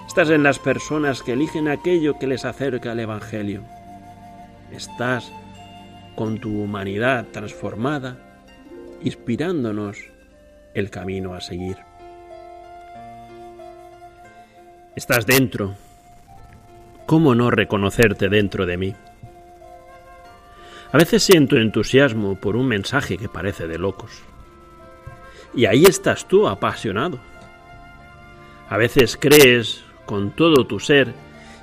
Estás 0.08 0.30
en 0.30 0.44
las 0.44 0.60
personas 0.60 1.24
que 1.24 1.34
eligen 1.34 1.68
aquello 1.68 2.20
que 2.20 2.28
les 2.28 2.46
acerca 2.46 2.92
al 2.92 3.00
Evangelio. 3.00 3.64
Estás 4.72 5.32
con 6.16 6.40
tu 6.40 6.62
humanidad 6.62 7.26
transformada, 7.32 8.18
inspirándonos 9.02 10.12
el 10.74 10.89
camino 10.89 11.34
a 11.34 11.42
seguir. 11.42 11.77
Estás 14.96 15.25
dentro. 15.25 15.75
¿Cómo 17.06 17.36
no 17.36 17.50
reconocerte 17.51 18.30
dentro 18.30 18.65
de 18.65 18.77
mí? 18.77 18.96
A 20.92 20.98
veces 20.98 21.24
siento 21.24 21.58
entusiasmo 21.58 22.36
por 22.36 22.56
un 22.56 22.68
mensaje 22.68 23.18
que 23.18 23.27
parece 23.27 23.68
de 23.68 23.80
locos. 23.80 24.22
Y 25.56 25.65
ahí 25.65 25.86
estás 25.86 26.27
tú, 26.27 26.48
apasionado. 26.48 27.20
A 28.70 28.77
veces 28.77 29.18
crees, 29.20 29.84
con 30.06 30.32
todo 30.32 30.65
tu 30.65 30.80
ser, 30.80 31.13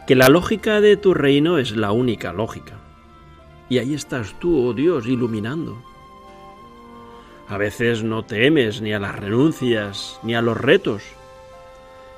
que 0.07 0.17
la 0.17 0.29
lógica 0.29 0.81
de 0.81 0.97
tu 0.97 1.15
reino 1.15 1.59
es 1.59 1.77
la 1.77 1.93
única 1.93 2.33
lógica. 2.33 2.75
Y 3.69 3.79
ahí 3.79 3.95
estás 3.95 4.39
tú, 4.41 4.67
oh 4.67 4.75
Dios, 4.75 5.07
iluminando. 5.07 5.90
A 7.51 7.59
veces 7.59 8.05
no 8.05 8.25
temes 8.25 8.81
ni 8.81 8.93
a 8.93 9.01
las 9.01 9.17
renuncias 9.17 10.21
ni 10.23 10.37
a 10.37 10.41
los 10.41 10.57
retos, 10.57 11.03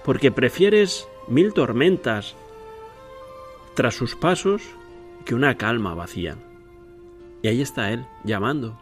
porque 0.04 0.30
prefieres 0.30 1.08
mil 1.26 1.54
tormentas 1.54 2.36
tras 3.74 3.94
sus 3.94 4.14
pasos 4.14 4.60
que 5.24 5.34
una 5.34 5.56
calma 5.56 5.94
vacía. 5.94 6.36
Y 7.40 7.48
ahí 7.48 7.62
está 7.62 7.92
Él, 7.92 8.04
llamando. 8.24 8.78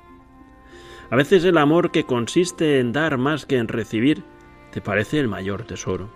A 1.09 1.15
veces 1.15 1.45
el 1.45 1.57
amor 1.57 1.93
que 1.93 2.03
consiste 2.03 2.81
en 2.81 2.93
dar 2.93 3.17
más 3.17 3.47
que 3.47 3.59
en 3.59 3.69
recibir 3.69 4.25
te 4.73 4.81
parece 4.81 5.21
el 5.21 5.29
mayor 5.29 5.63
tesoro. 5.63 6.11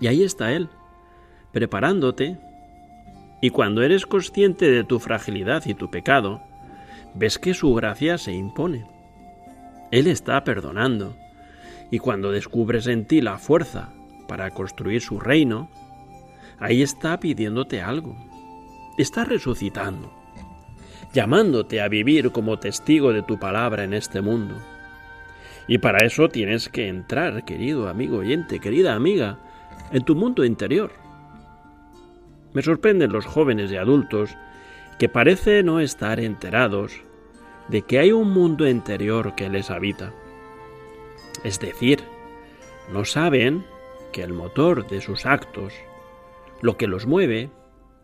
Y 0.00 0.06
ahí 0.06 0.22
está 0.22 0.52
Él, 0.52 0.70
preparándote, 1.52 2.38
y 3.42 3.50
cuando 3.50 3.82
eres 3.82 4.06
consciente 4.06 4.70
de 4.70 4.82
tu 4.82 4.98
fragilidad 4.98 5.66
y 5.66 5.74
tu 5.74 5.90
pecado, 5.90 6.47
ves 7.14 7.38
que 7.38 7.54
su 7.54 7.74
gracia 7.74 8.18
se 8.18 8.32
impone. 8.32 8.86
Él 9.90 10.06
está 10.06 10.44
perdonando, 10.44 11.16
y 11.90 11.98
cuando 11.98 12.30
descubres 12.30 12.86
en 12.86 13.06
ti 13.06 13.20
la 13.20 13.38
fuerza 13.38 13.92
para 14.26 14.50
construir 14.50 15.00
su 15.00 15.18
reino, 15.18 15.70
ahí 16.58 16.82
está 16.82 17.18
pidiéndote 17.18 17.80
algo. 17.80 18.16
Está 18.98 19.24
resucitando 19.24 20.18
llamándote 21.12 21.80
a 21.80 21.88
vivir 21.88 22.30
como 22.32 22.58
testigo 22.58 23.12
de 23.12 23.22
tu 23.22 23.38
palabra 23.38 23.84
en 23.84 23.94
este 23.94 24.20
mundo. 24.20 24.56
Y 25.66 25.78
para 25.78 26.04
eso 26.06 26.28
tienes 26.28 26.68
que 26.68 26.88
entrar, 26.88 27.44
querido 27.44 27.88
amigo 27.88 28.18
oyente, 28.18 28.58
querida 28.58 28.94
amiga, 28.94 29.38
en 29.92 30.04
tu 30.04 30.14
mundo 30.14 30.44
interior. 30.44 30.92
Me 32.52 32.62
sorprenden 32.62 33.12
los 33.12 33.26
jóvenes 33.26 33.70
y 33.70 33.76
adultos 33.76 34.36
que 34.98 35.08
parece 35.08 35.62
no 35.62 35.80
estar 35.80 36.20
enterados 36.20 37.02
de 37.68 37.82
que 37.82 37.98
hay 37.98 38.12
un 38.12 38.30
mundo 38.30 38.68
interior 38.68 39.34
que 39.34 39.48
les 39.48 39.70
habita. 39.70 40.12
Es 41.44 41.60
decir, 41.60 42.00
no 42.92 43.04
saben 43.04 43.64
que 44.12 44.22
el 44.22 44.32
motor 44.32 44.88
de 44.88 45.00
sus 45.00 45.26
actos, 45.26 45.72
lo 46.62 46.76
que 46.76 46.86
los 46.86 47.06
mueve, 47.06 47.50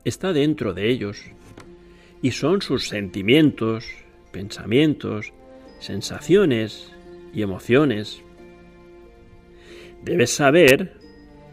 está 0.05 0.33
dentro 0.33 0.75
de 0.75 0.91
ellos 0.91 1.25
y 2.23 2.31
son 2.31 2.63
sus 2.63 2.89
sentimientos, 2.89 3.87
pensamientos, 4.31 5.33
sensaciones 5.81 6.93
y 7.33 7.43
emociones. 7.43 8.23
Debes 10.03 10.35
saber 10.35 10.99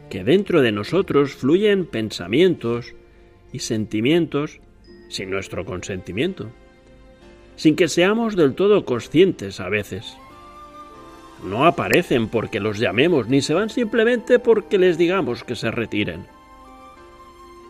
que 0.10 0.24
dentro 0.24 0.62
de 0.62 0.72
nosotros 0.72 1.34
fluyen 1.34 1.86
pensamientos 1.86 2.94
y 3.54 3.60
sentimientos 3.60 4.60
sin 5.12 5.30
nuestro 5.30 5.66
consentimiento, 5.66 6.50
sin 7.58 7.76
que 7.76 7.90
seamos 7.90 8.36
del 8.36 8.56
todo 8.56 8.86
conscientes 8.86 9.60
a 9.60 9.70
veces. 9.70 10.18
No 11.44 11.66
aparecen 11.66 12.30
porque 12.30 12.60
los 12.60 12.80
llamemos, 12.80 13.28
ni 13.28 13.42
se 13.42 13.54
van 13.54 13.70
simplemente 13.70 14.40
porque 14.40 14.78
les 14.78 14.98
digamos 14.98 15.44
que 15.44 15.56
se 15.56 15.70
retiren. 15.70 16.26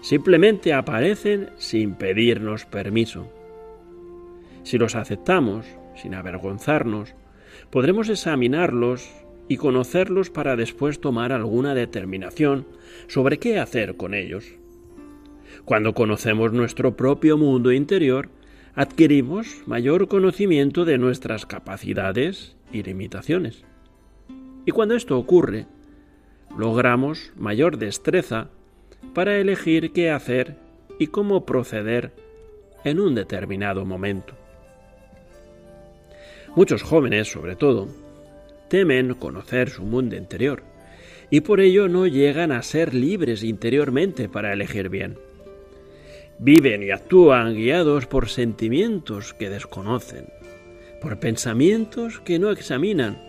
Simplemente 0.02 0.74
aparecen 0.74 1.50
sin 1.58 1.96
pedirnos 1.96 2.66
permiso. 2.66 3.28
Si 4.64 4.78
los 4.78 4.96
aceptamos, 4.96 5.66
sin 5.96 6.14
avergonzarnos, 6.14 7.16
podremos 7.70 8.10
examinarlos 8.10 9.10
y 9.48 9.58
conocerlos 9.58 10.30
para 10.30 10.56
después 10.56 11.02
tomar 11.02 11.32
alguna 11.32 11.74
determinación 11.74 12.68
sobre 13.08 13.40
qué 13.40 13.60
hacer 13.60 13.96
con 13.96 14.14
ellos. 14.14 14.61
Cuando 15.66 15.94
conocemos 15.94 16.52
nuestro 16.54 16.96
propio 16.96 17.38
mundo 17.38 17.72
interior, 17.72 18.30
adquirimos 18.74 19.64
mayor 19.68 20.08
conocimiento 20.08 20.86
de 20.86 20.98
nuestras 20.98 21.46
capacidades 21.46 22.56
y 22.72 22.84
limitaciones. 22.84 23.64
Y 24.66 24.72
cuando 24.72 24.96
esto 24.96 25.18
ocurre, 25.18 25.68
logramos 26.58 27.32
mayor 27.36 27.78
destreza 27.78 28.50
para 29.14 29.38
elegir 29.38 29.92
qué 29.92 30.10
hacer 30.10 30.56
y 31.00 31.08
cómo 31.08 31.46
proceder 31.46 32.12
en 32.84 33.00
un 33.00 33.16
determinado 33.16 33.86
momento. 33.86 34.36
Muchos 36.56 36.84
jóvenes, 36.84 37.32
sobre 37.32 37.56
todo, 37.56 37.88
temen 38.68 39.14
conocer 39.14 39.70
su 39.70 39.84
mundo 39.84 40.16
interior 40.16 40.64
y 41.30 41.42
por 41.42 41.62
ello 41.62 41.88
no 41.88 42.08
llegan 42.08 42.52
a 42.52 42.62
ser 42.62 42.94
libres 42.94 43.44
interiormente 43.44 44.28
para 44.28 44.52
elegir 44.52 44.90
bien. 44.90 45.18
Viven 46.44 46.82
y 46.82 46.90
actúan 46.90 47.54
guiados 47.54 48.08
por 48.08 48.28
sentimientos 48.28 49.36
que 49.36 49.52
desconocen, 49.52 50.26
por 51.00 51.20
pensamientos 51.20 52.20
que 52.20 52.40
no 52.40 52.50
examinan 52.50 53.22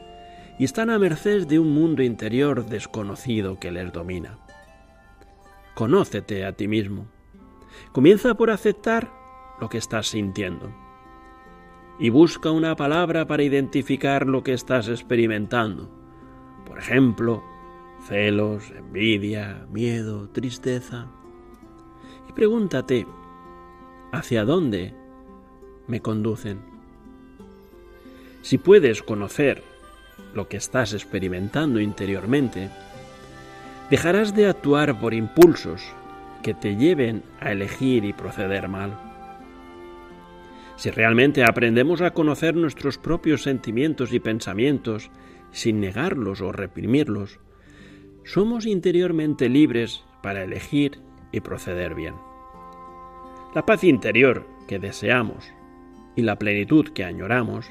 y 0.58 0.64
están 0.64 0.88
a 0.88 0.98
merced 0.98 1.46
de 1.46 1.58
un 1.58 1.74
mundo 1.74 2.02
interior 2.02 2.64
desconocido 2.64 3.60
que 3.60 3.70
les 3.70 3.92
domina. 3.92 4.38
Conócete 5.74 6.46
a 6.46 6.52
ti 6.52 6.68
mismo. 6.68 7.06
Comienza 7.92 8.34
por 8.34 8.50
aceptar 8.50 9.12
lo 9.60 9.68
que 9.68 9.76
estás 9.76 10.06
sintiendo. 10.06 10.74
Y 11.98 12.08
busca 12.08 12.50
una 12.50 12.76
palabra 12.76 13.26
para 13.26 13.42
identificar 13.42 14.26
lo 14.26 14.42
que 14.42 14.54
estás 14.54 14.88
experimentando. 14.88 15.90
Por 16.64 16.78
ejemplo, 16.78 17.44
celos, 18.08 18.70
envidia, 18.70 19.66
miedo, 19.70 20.30
tristeza. 20.30 21.10
Pregúntate, 22.34 23.06
¿hacia 24.10 24.46
dónde 24.46 24.94
me 25.86 26.00
conducen? 26.00 26.60
Si 28.40 28.56
puedes 28.56 29.02
conocer 29.02 29.62
lo 30.34 30.48
que 30.48 30.56
estás 30.56 30.94
experimentando 30.94 31.78
interiormente, 31.78 32.70
dejarás 33.90 34.34
de 34.34 34.46
actuar 34.46 34.98
por 34.98 35.12
impulsos 35.12 35.82
que 36.42 36.54
te 36.54 36.76
lleven 36.76 37.22
a 37.38 37.52
elegir 37.52 38.06
y 38.06 38.14
proceder 38.14 38.66
mal. 38.66 38.98
Si 40.76 40.90
realmente 40.90 41.44
aprendemos 41.44 42.00
a 42.00 42.12
conocer 42.12 42.56
nuestros 42.56 42.96
propios 42.96 43.42
sentimientos 43.42 44.10
y 44.10 44.20
pensamientos 44.20 45.10
sin 45.50 45.80
negarlos 45.80 46.40
o 46.40 46.50
reprimirlos, 46.50 47.40
somos 48.24 48.64
interiormente 48.64 49.50
libres 49.50 50.02
para 50.22 50.44
elegir 50.44 50.98
y 51.32 51.40
proceder 51.40 51.94
bien. 51.94 52.14
La 53.54 53.66
paz 53.66 53.84
interior 53.84 54.46
que 54.68 54.78
deseamos 54.78 55.52
y 56.14 56.22
la 56.22 56.36
plenitud 56.36 56.88
que 56.88 57.04
añoramos 57.04 57.66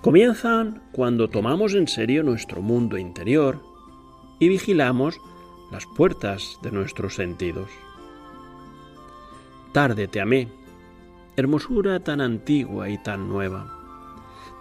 comienzan 0.00 0.82
cuando 0.92 1.28
tomamos 1.28 1.74
en 1.74 1.88
serio 1.88 2.22
nuestro 2.22 2.62
mundo 2.62 2.96
interior 2.98 3.60
y 4.38 4.48
vigilamos 4.48 5.20
las 5.70 5.86
puertas 5.86 6.58
de 6.62 6.70
nuestros 6.70 7.14
sentidos. 7.14 7.70
Tarde 9.72 10.06
te 10.06 10.20
amé, 10.20 10.48
hermosura 11.36 12.00
tan 12.00 12.20
antigua 12.20 12.88
y 12.88 12.98
tan 13.02 13.28
nueva. 13.28 13.72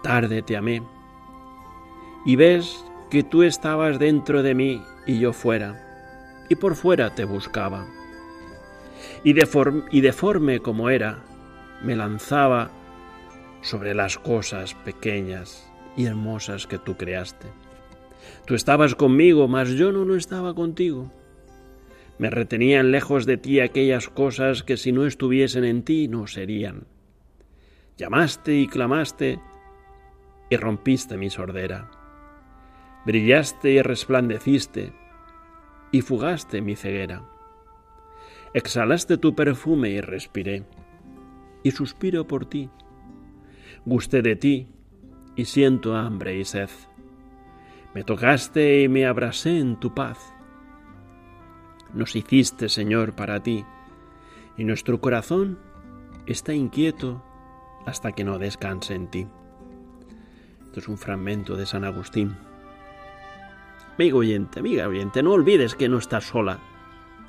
Tarde 0.02 0.41
te 0.41 0.58
amé. 0.58 0.82
Y 2.26 2.36
ves 2.36 2.84
que 3.10 3.24
tú 3.24 3.43
estabas 3.43 4.00
dentro 4.00 4.41
de 4.41 4.56
mí 4.56 4.82
y 5.06 5.19
yo 5.19 5.34
fuera, 5.34 6.46
y 6.50 6.56
por 6.56 6.76
fuera 6.76 7.13
te 7.13 7.26
buscaba. 7.26 7.86
Y, 9.23 9.33
deforme, 9.33 10.59
como 10.59 10.89
era, 10.89 11.23
me 11.81 11.95
lanzaba 11.95 12.71
sobre 13.62 13.93
las 13.93 14.17
cosas 14.17 14.73
pequeñas 14.73 15.71
y 15.95 16.05
hermosas 16.05 16.67
que 16.67 16.77
tú 16.77 16.97
creaste. 16.97 17.47
Tú 18.45 18.55
estabas 18.55 18.95
conmigo, 18.95 19.47
mas 19.47 19.69
yo 19.69 19.91
no 19.91 20.15
estaba 20.15 20.53
contigo. 20.53 21.12
Me 22.17 22.29
retenían 22.29 22.91
lejos 22.91 23.25
de 23.25 23.38
ti 23.38 23.59
aquellas 23.59 24.09
cosas 24.09 24.63
que 24.63 24.77
si 24.77 24.91
no 24.91 25.05
estuviesen 25.05 25.63
en 25.63 25.83
ti 25.83 26.07
no 26.07 26.27
serían. 26.27 26.86
Llamaste 27.97 28.55
y 28.55 28.67
clamaste 28.67 29.39
y 30.49 30.57
rompiste 30.57 31.17
mi 31.17 31.29
sordera. 31.29 31.89
Brillaste 33.05 33.71
y 33.71 33.81
resplandeciste, 33.81 34.93
y 35.91 36.01
fugaste 36.01 36.62
mi 36.62 36.75
ceguera. 36.75 37.33
Exhalaste 38.53 39.17
tu 39.17 39.33
perfume 39.33 39.89
y 39.89 40.01
respiré, 40.01 40.63
y 41.63 41.71
suspiro 41.71 42.27
por 42.27 42.45
ti. 42.45 42.69
Gusté 43.83 44.21
de 44.21 44.35
ti 44.35 44.67
y 45.35 45.45
siento 45.45 45.95
hambre 45.95 46.37
y 46.37 46.45
sed. 46.45 46.69
Me 47.95 48.03
tocaste 48.03 48.83
y 48.83 48.87
me 48.87 49.07
abrasé 49.07 49.57
en 49.57 49.79
tu 49.79 49.95
paz. 49.95 50.35
Nos 51.95 52.15
hiciste, 52.15 52.69
Señor, 52.69 53.15
para 53.15 53.41
ti, 53.41 53.65
y 54.55 54.65
nuestro 54.65 55.01
corazón 55.01 55.57
está 56.27 56.53
inquieto 56.53 57.23
hasta 57.87 58.11
que 58.11 58.23
no 58.23 58.37
descanse 58.37 58.93
en 58.93 59.07
ti. 59.07 59.27
Esto 60.65 60.79
es 60.79 60.87
un 60.87 60.99
fragmento 60.99 61.55
de 61.55 61.65
San 61.65 61.85
Agustín. 61.85 62.35
Amigo 63.95 64.19
oyente, 64.19 64.59
amiga 64.59 64.87
oyente, 64.87 65.23
no 65.23 65.31
olvides 65.31 65.73
que 65.73 65.89
no 65.89 65.97
estás 65.97 66.25
sola, 66.25 66.59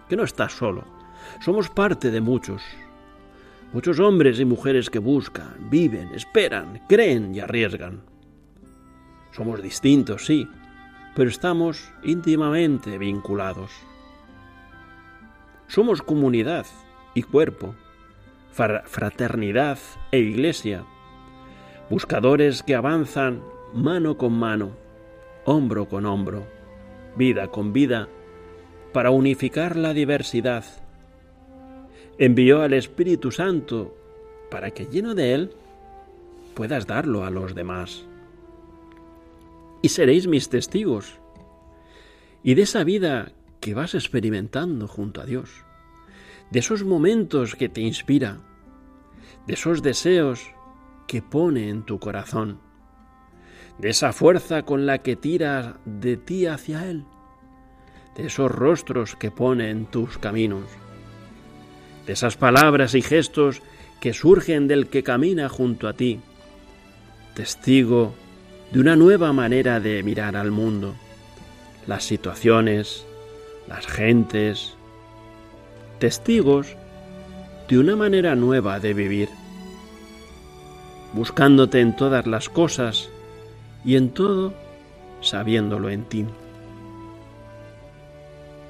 que 0.08 0.16
no 0.16 0.24
estás 0.24 0.52
solo. 0.52 0.93
Somos 1.40 1.68
parte 1.68 2.10
de 2.10 2.20
muchos, 2.20 2.62
muchos 3.72 3.98
hombres 4.00 4.40
y 4.40 4.44
mujeres 4.44 4.90
que 4.90 4.98
buscan, 4.98 5.68
viven, 5.70 6.14
esperan, 6.14 6.82
creen 6.88 7.34
y 7.34 7.40
arriesgan. 7.40 8.02
Somos 9.32 9.62
distintos, 9.62 10.26
sí, 10.26 10.48
pero 11.14 11.28
estamos 11.28 11.92
íntimamente 12.02 12.98
vinculados. 12.98 13.70
Somos 15.66 16.02
comunidad 16.02 16.66
y 17.14 17.22
cuerpo, 17.22 17.74
fraternidad 18.52 19.78
e 20.12 20.18
iglesia, 20.18 20.84
buscadores 21.90 22.62
que 22.62 22.74
avanzan 22.74 23.42
mano 23.72 24.16
con 24.16 24.32
mano, 24.32 24.70
hombro 25.44 25.88
con 25.88 26.06
hombro, 26.06 26.46
vida 27.16 27.48
con 27.48 27.72
vida, 27.72 28.08
para 28.92 29.10
unificar 29.10 29.76
la 29.76 29.92
diversidad. 29.92 30.64
Envió 32.18 32.62
al 32.62 32.72
Espíritu 32.72 33.30
Santo 33.30 33.96
para 34.50 34.70
que 34.70 34.86
lleno 34.86 35.14
de 35.14 35.34
él 35.34 35.50
puedas 36.54 36.86
darlo 36.86 37.24
a 37.24 37.30
los 37.30 37.54
demás. 37.54 38.04
Y 39.82 39.88
seréis 39.88 40.26
mis 40.26 40.48
testigos. 40.48 41.18
Y 42.42 42.54
de 42.54 42.62
esa 42.62 42.84
vida 42.84 43.32
que 43.60 43.74
vas 43.74 43.94
experimentando 43.94 44.86
junto 44.86 45.20
a 45.20 45.26
Dios 45.26 45.64
de 46.50 46.60
esos 46.60 46.84
momentos 46.84 47.56
que 47.56 47.68
te 47.68 47.80
inspira, 47.80 48.38
de 49.46 49.54
esos 49.54 49.82
deseos 49.82 50.52
que 51.06 51.22
pone 51.22 51.68
en 51.68 51.82
tu 51.82 51.98
corazón, 51.98 52.60
de 53.78 53.90
esa 53.90 54.12
fuerza 54.12 54.62
con 54.62 54.86
la 54.86 54.98
que 54.98 55.16
tiras 55.16 55.74
de 55.84 56.16
ti 56.16 56.46
hacia 56.46 56.88
Él, 56.88 57.04
de 58.16 58.26
esos 58.26 58.50
rostros 58.50 59.16
que 59.16 59.30
pone 59.30 59.70
en 59.70 59.86
tus 59.86 60.16
caminos, 60.18 60.64
de 62.06 62.12
esas 62.12 62.36
palabras 62.36 62.94
y 62.94 63.02
gestos 63.02 63.62
que 64.00 64.12
surgen 64.12 64.68
del 64.68 64.88
que 64.88 65.02
camina 65.02 65.48
junto 65.48 65.88
a 65.88 65.94
ti, 65.94 66.20
testigo 67.34 68.14
de 68.72 68.80
una 68.80 68.96
nueva 68.96 69.32
manera 69.32 69.80
de 69.80 70.02
mirar 70.02 70.36
al 70.36 70.50
mundo, 70.50 70.94
las 71.86 72.04
situaciones, 72.04 73.06
las 73.68 73.86
gentes, 73.86 74.74
testigos 75.98 76.76
de 77.68 77.78
una 77.78 77.96
manera 77.96 78.34
nueva 78.34 78.80
de 78.80 78.94
vivir, 78.94 79.28
buscándote 81.12 81.80
en 81.80 81.96
todas 81.96 82.26
las 82.26 82.48
cosas 82.48 83.08
y 83.84 83.96
en 83.96 84.10
todo 84.10 84.52
sabiéndolo 85.20 85.88
en 85.88 86.04
ti. 86.04 86.26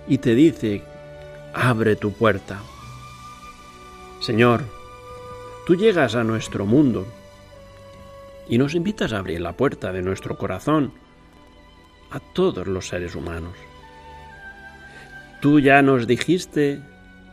Y 0.07 0.18
te 0.18 0.35
dice, 0.35 0.83
abre 1.55 1.97
tu 1.97 2.12
puerta. 2.12 2.61
Señor, 4.20 4.64
tú 5.66 5.77
llegas 5.77 6.14
a 6.14 6.24
nuestro 6.24 6.66
mundo 6.66 7.07
y 8.48 8.59
nos 8.59 8.74
invitas 8.74 9.12
a 9.12 9.18
abrir 9.18 9.40
la 9.40 9.53
puerta 9.53 9.92
de 9.92 10.03
nuestro 10.03 10.37
corazón 10.37 10.92
a 12.11 12.20
todos 12.20 12.66
los 12.66 12.88
seres 12.88 13.14
humanos. 13.14 13.55
Tú 15.40 15.61
ya 15.61 15.83
nos 15.83 16.07
dijiste 16.07 16.81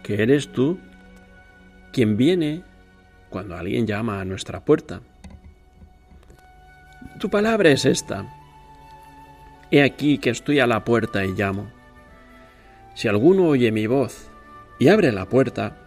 que 0.04 0.22
eres 0.22 0.52
tú 0.52 0.80
quien 1.94 2.18
viene 2.18 2.64
cuando 3.30 3.56
alguien 3.56 3.88
llama 3.88 4.20
a 4.20 4.26
nuestra 4.26 4.66
puerta. 4.66 5.02
Tu 7.20 7.30
palabra 7.30 7.70
es 7.70 7.86
esta. 7.86 8.26
He 9.70 9.84
aquí 9.84 10.18
que 10.18 10.32
estoy 10.32 10.60
a 10.60 10.68
la 10.68 10.84
puerta 10.84 11.24
y 11.24 11.34
llamo. 11.34 11.72
Si 12.96 13.08
alguno 13.08 13.48
oye 13.48 13.72
mi 13.72 13.88
voz 13.88 14.30
y 14.80 14.90
abre 14.90 15.12
la 15.12 15.28
puerta, 15.30 15.78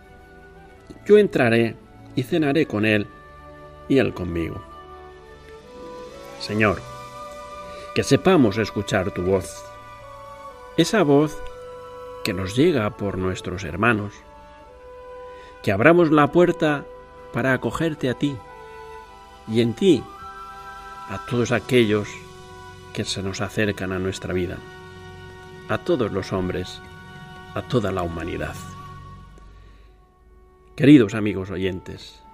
yo 1.07 1.19
entraré 1.19 1.77
y 2.17 2.23
cenaré 2.23 2.67
con 2.67 2.85
él 2.85 3.07
y 3.89 3.99
él 3.99 4.15
conmigo. 4.15 4.63
Señor, 6.41 6.81
que 7.95 8.03
sepamos 8.03 8.59
escuchar 8.59 9.11
tu 9.13 9.23
voz, 9.23 9.65
esa 10.77 11.03
voz 11.03 11.39
que 12.25 12.33
nos 12.33 12.57
llega 12.57 12.91
por 12.97 13.19
nuestros 13.19 13.65
hermanos. 13.65 14.13
Que 15.63 15.71
abramos 15.73 16.11
la 16.11 16.33
puerta 16.33 16.85
para 17.33 17.53
acogerte 17.53 18.09
a 18.09 18.15
ti 18.15 18.37
y 19.47 19.61
en 19.61 19.75
ti 19.75 20.03
a 21.09 21.25
todos 21.27 21.53
aquellos 21.53 22.09
que 22.93 23.05
se 23.05 23.23
nos 23.23 23.41
acercan 23.41 23.93
a 23.93 23.99
nuestra 23.99 24.33
vida, 24.33 24.57
a 25.69 25.79
todos 25.79 26.13
los 26.13 26.33
hombres, 26.33 26.81
a 27.55 27.63
toda 27.63 27.93
la 27.93 28.03
humanidad. 28.03 28.55
Queridos 30.77 31.15
amigos 31.15 31.53
oyentes, 31.53 32.25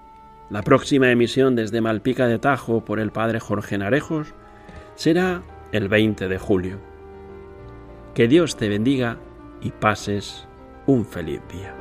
la 0.49 0.63
próxima 0.63 1.11
emisión 1.11 1.57
desde 1.57 1.83
Malpica 1.83 2.27
de 2.27 2.39
Tajo 2.39 2.83
por 2.87 2.99
el 2.99 3.13
Padre 3.13 3.39
Jorge 3.39 3.77
Narejos 3.77 4.33
será 4.95 5.43
el 5.73 5.89
20 5.89 6.27
de 6.27 6.39
julio. 6.39 6.79
Que 8.15 8.29
Dios 8.29 8.57
te 8.57 8.71
bendiga 8.71 9.19
y 9.61 9.73
pases 9.73 10.49
un 10.87 11.05
feliz 11.05 11.43
día. 11.53 11.77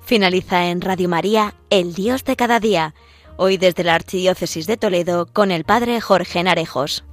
Finaliza 0.00 0.68
en 0.68 0.80
Radio 0.80 1.08
María 1.08 1.54
El 1.70 1.92
Dios 1.92 2.22
de 2.24 2.36
cada 2.36 2.60
día, 2.60 2.94
hoy 3.38 3.56
desde 3.56 3.84
la 3.84 3.94
Archidiócesis 3.94 4.66
de 4.66 4.76
Toledo 4.76 5.26
con 5.32 5.50
el 5.50 5.64
Padre 5.64 6.00
Jorge 6.02 6.42
Narejos. 6.42 7.05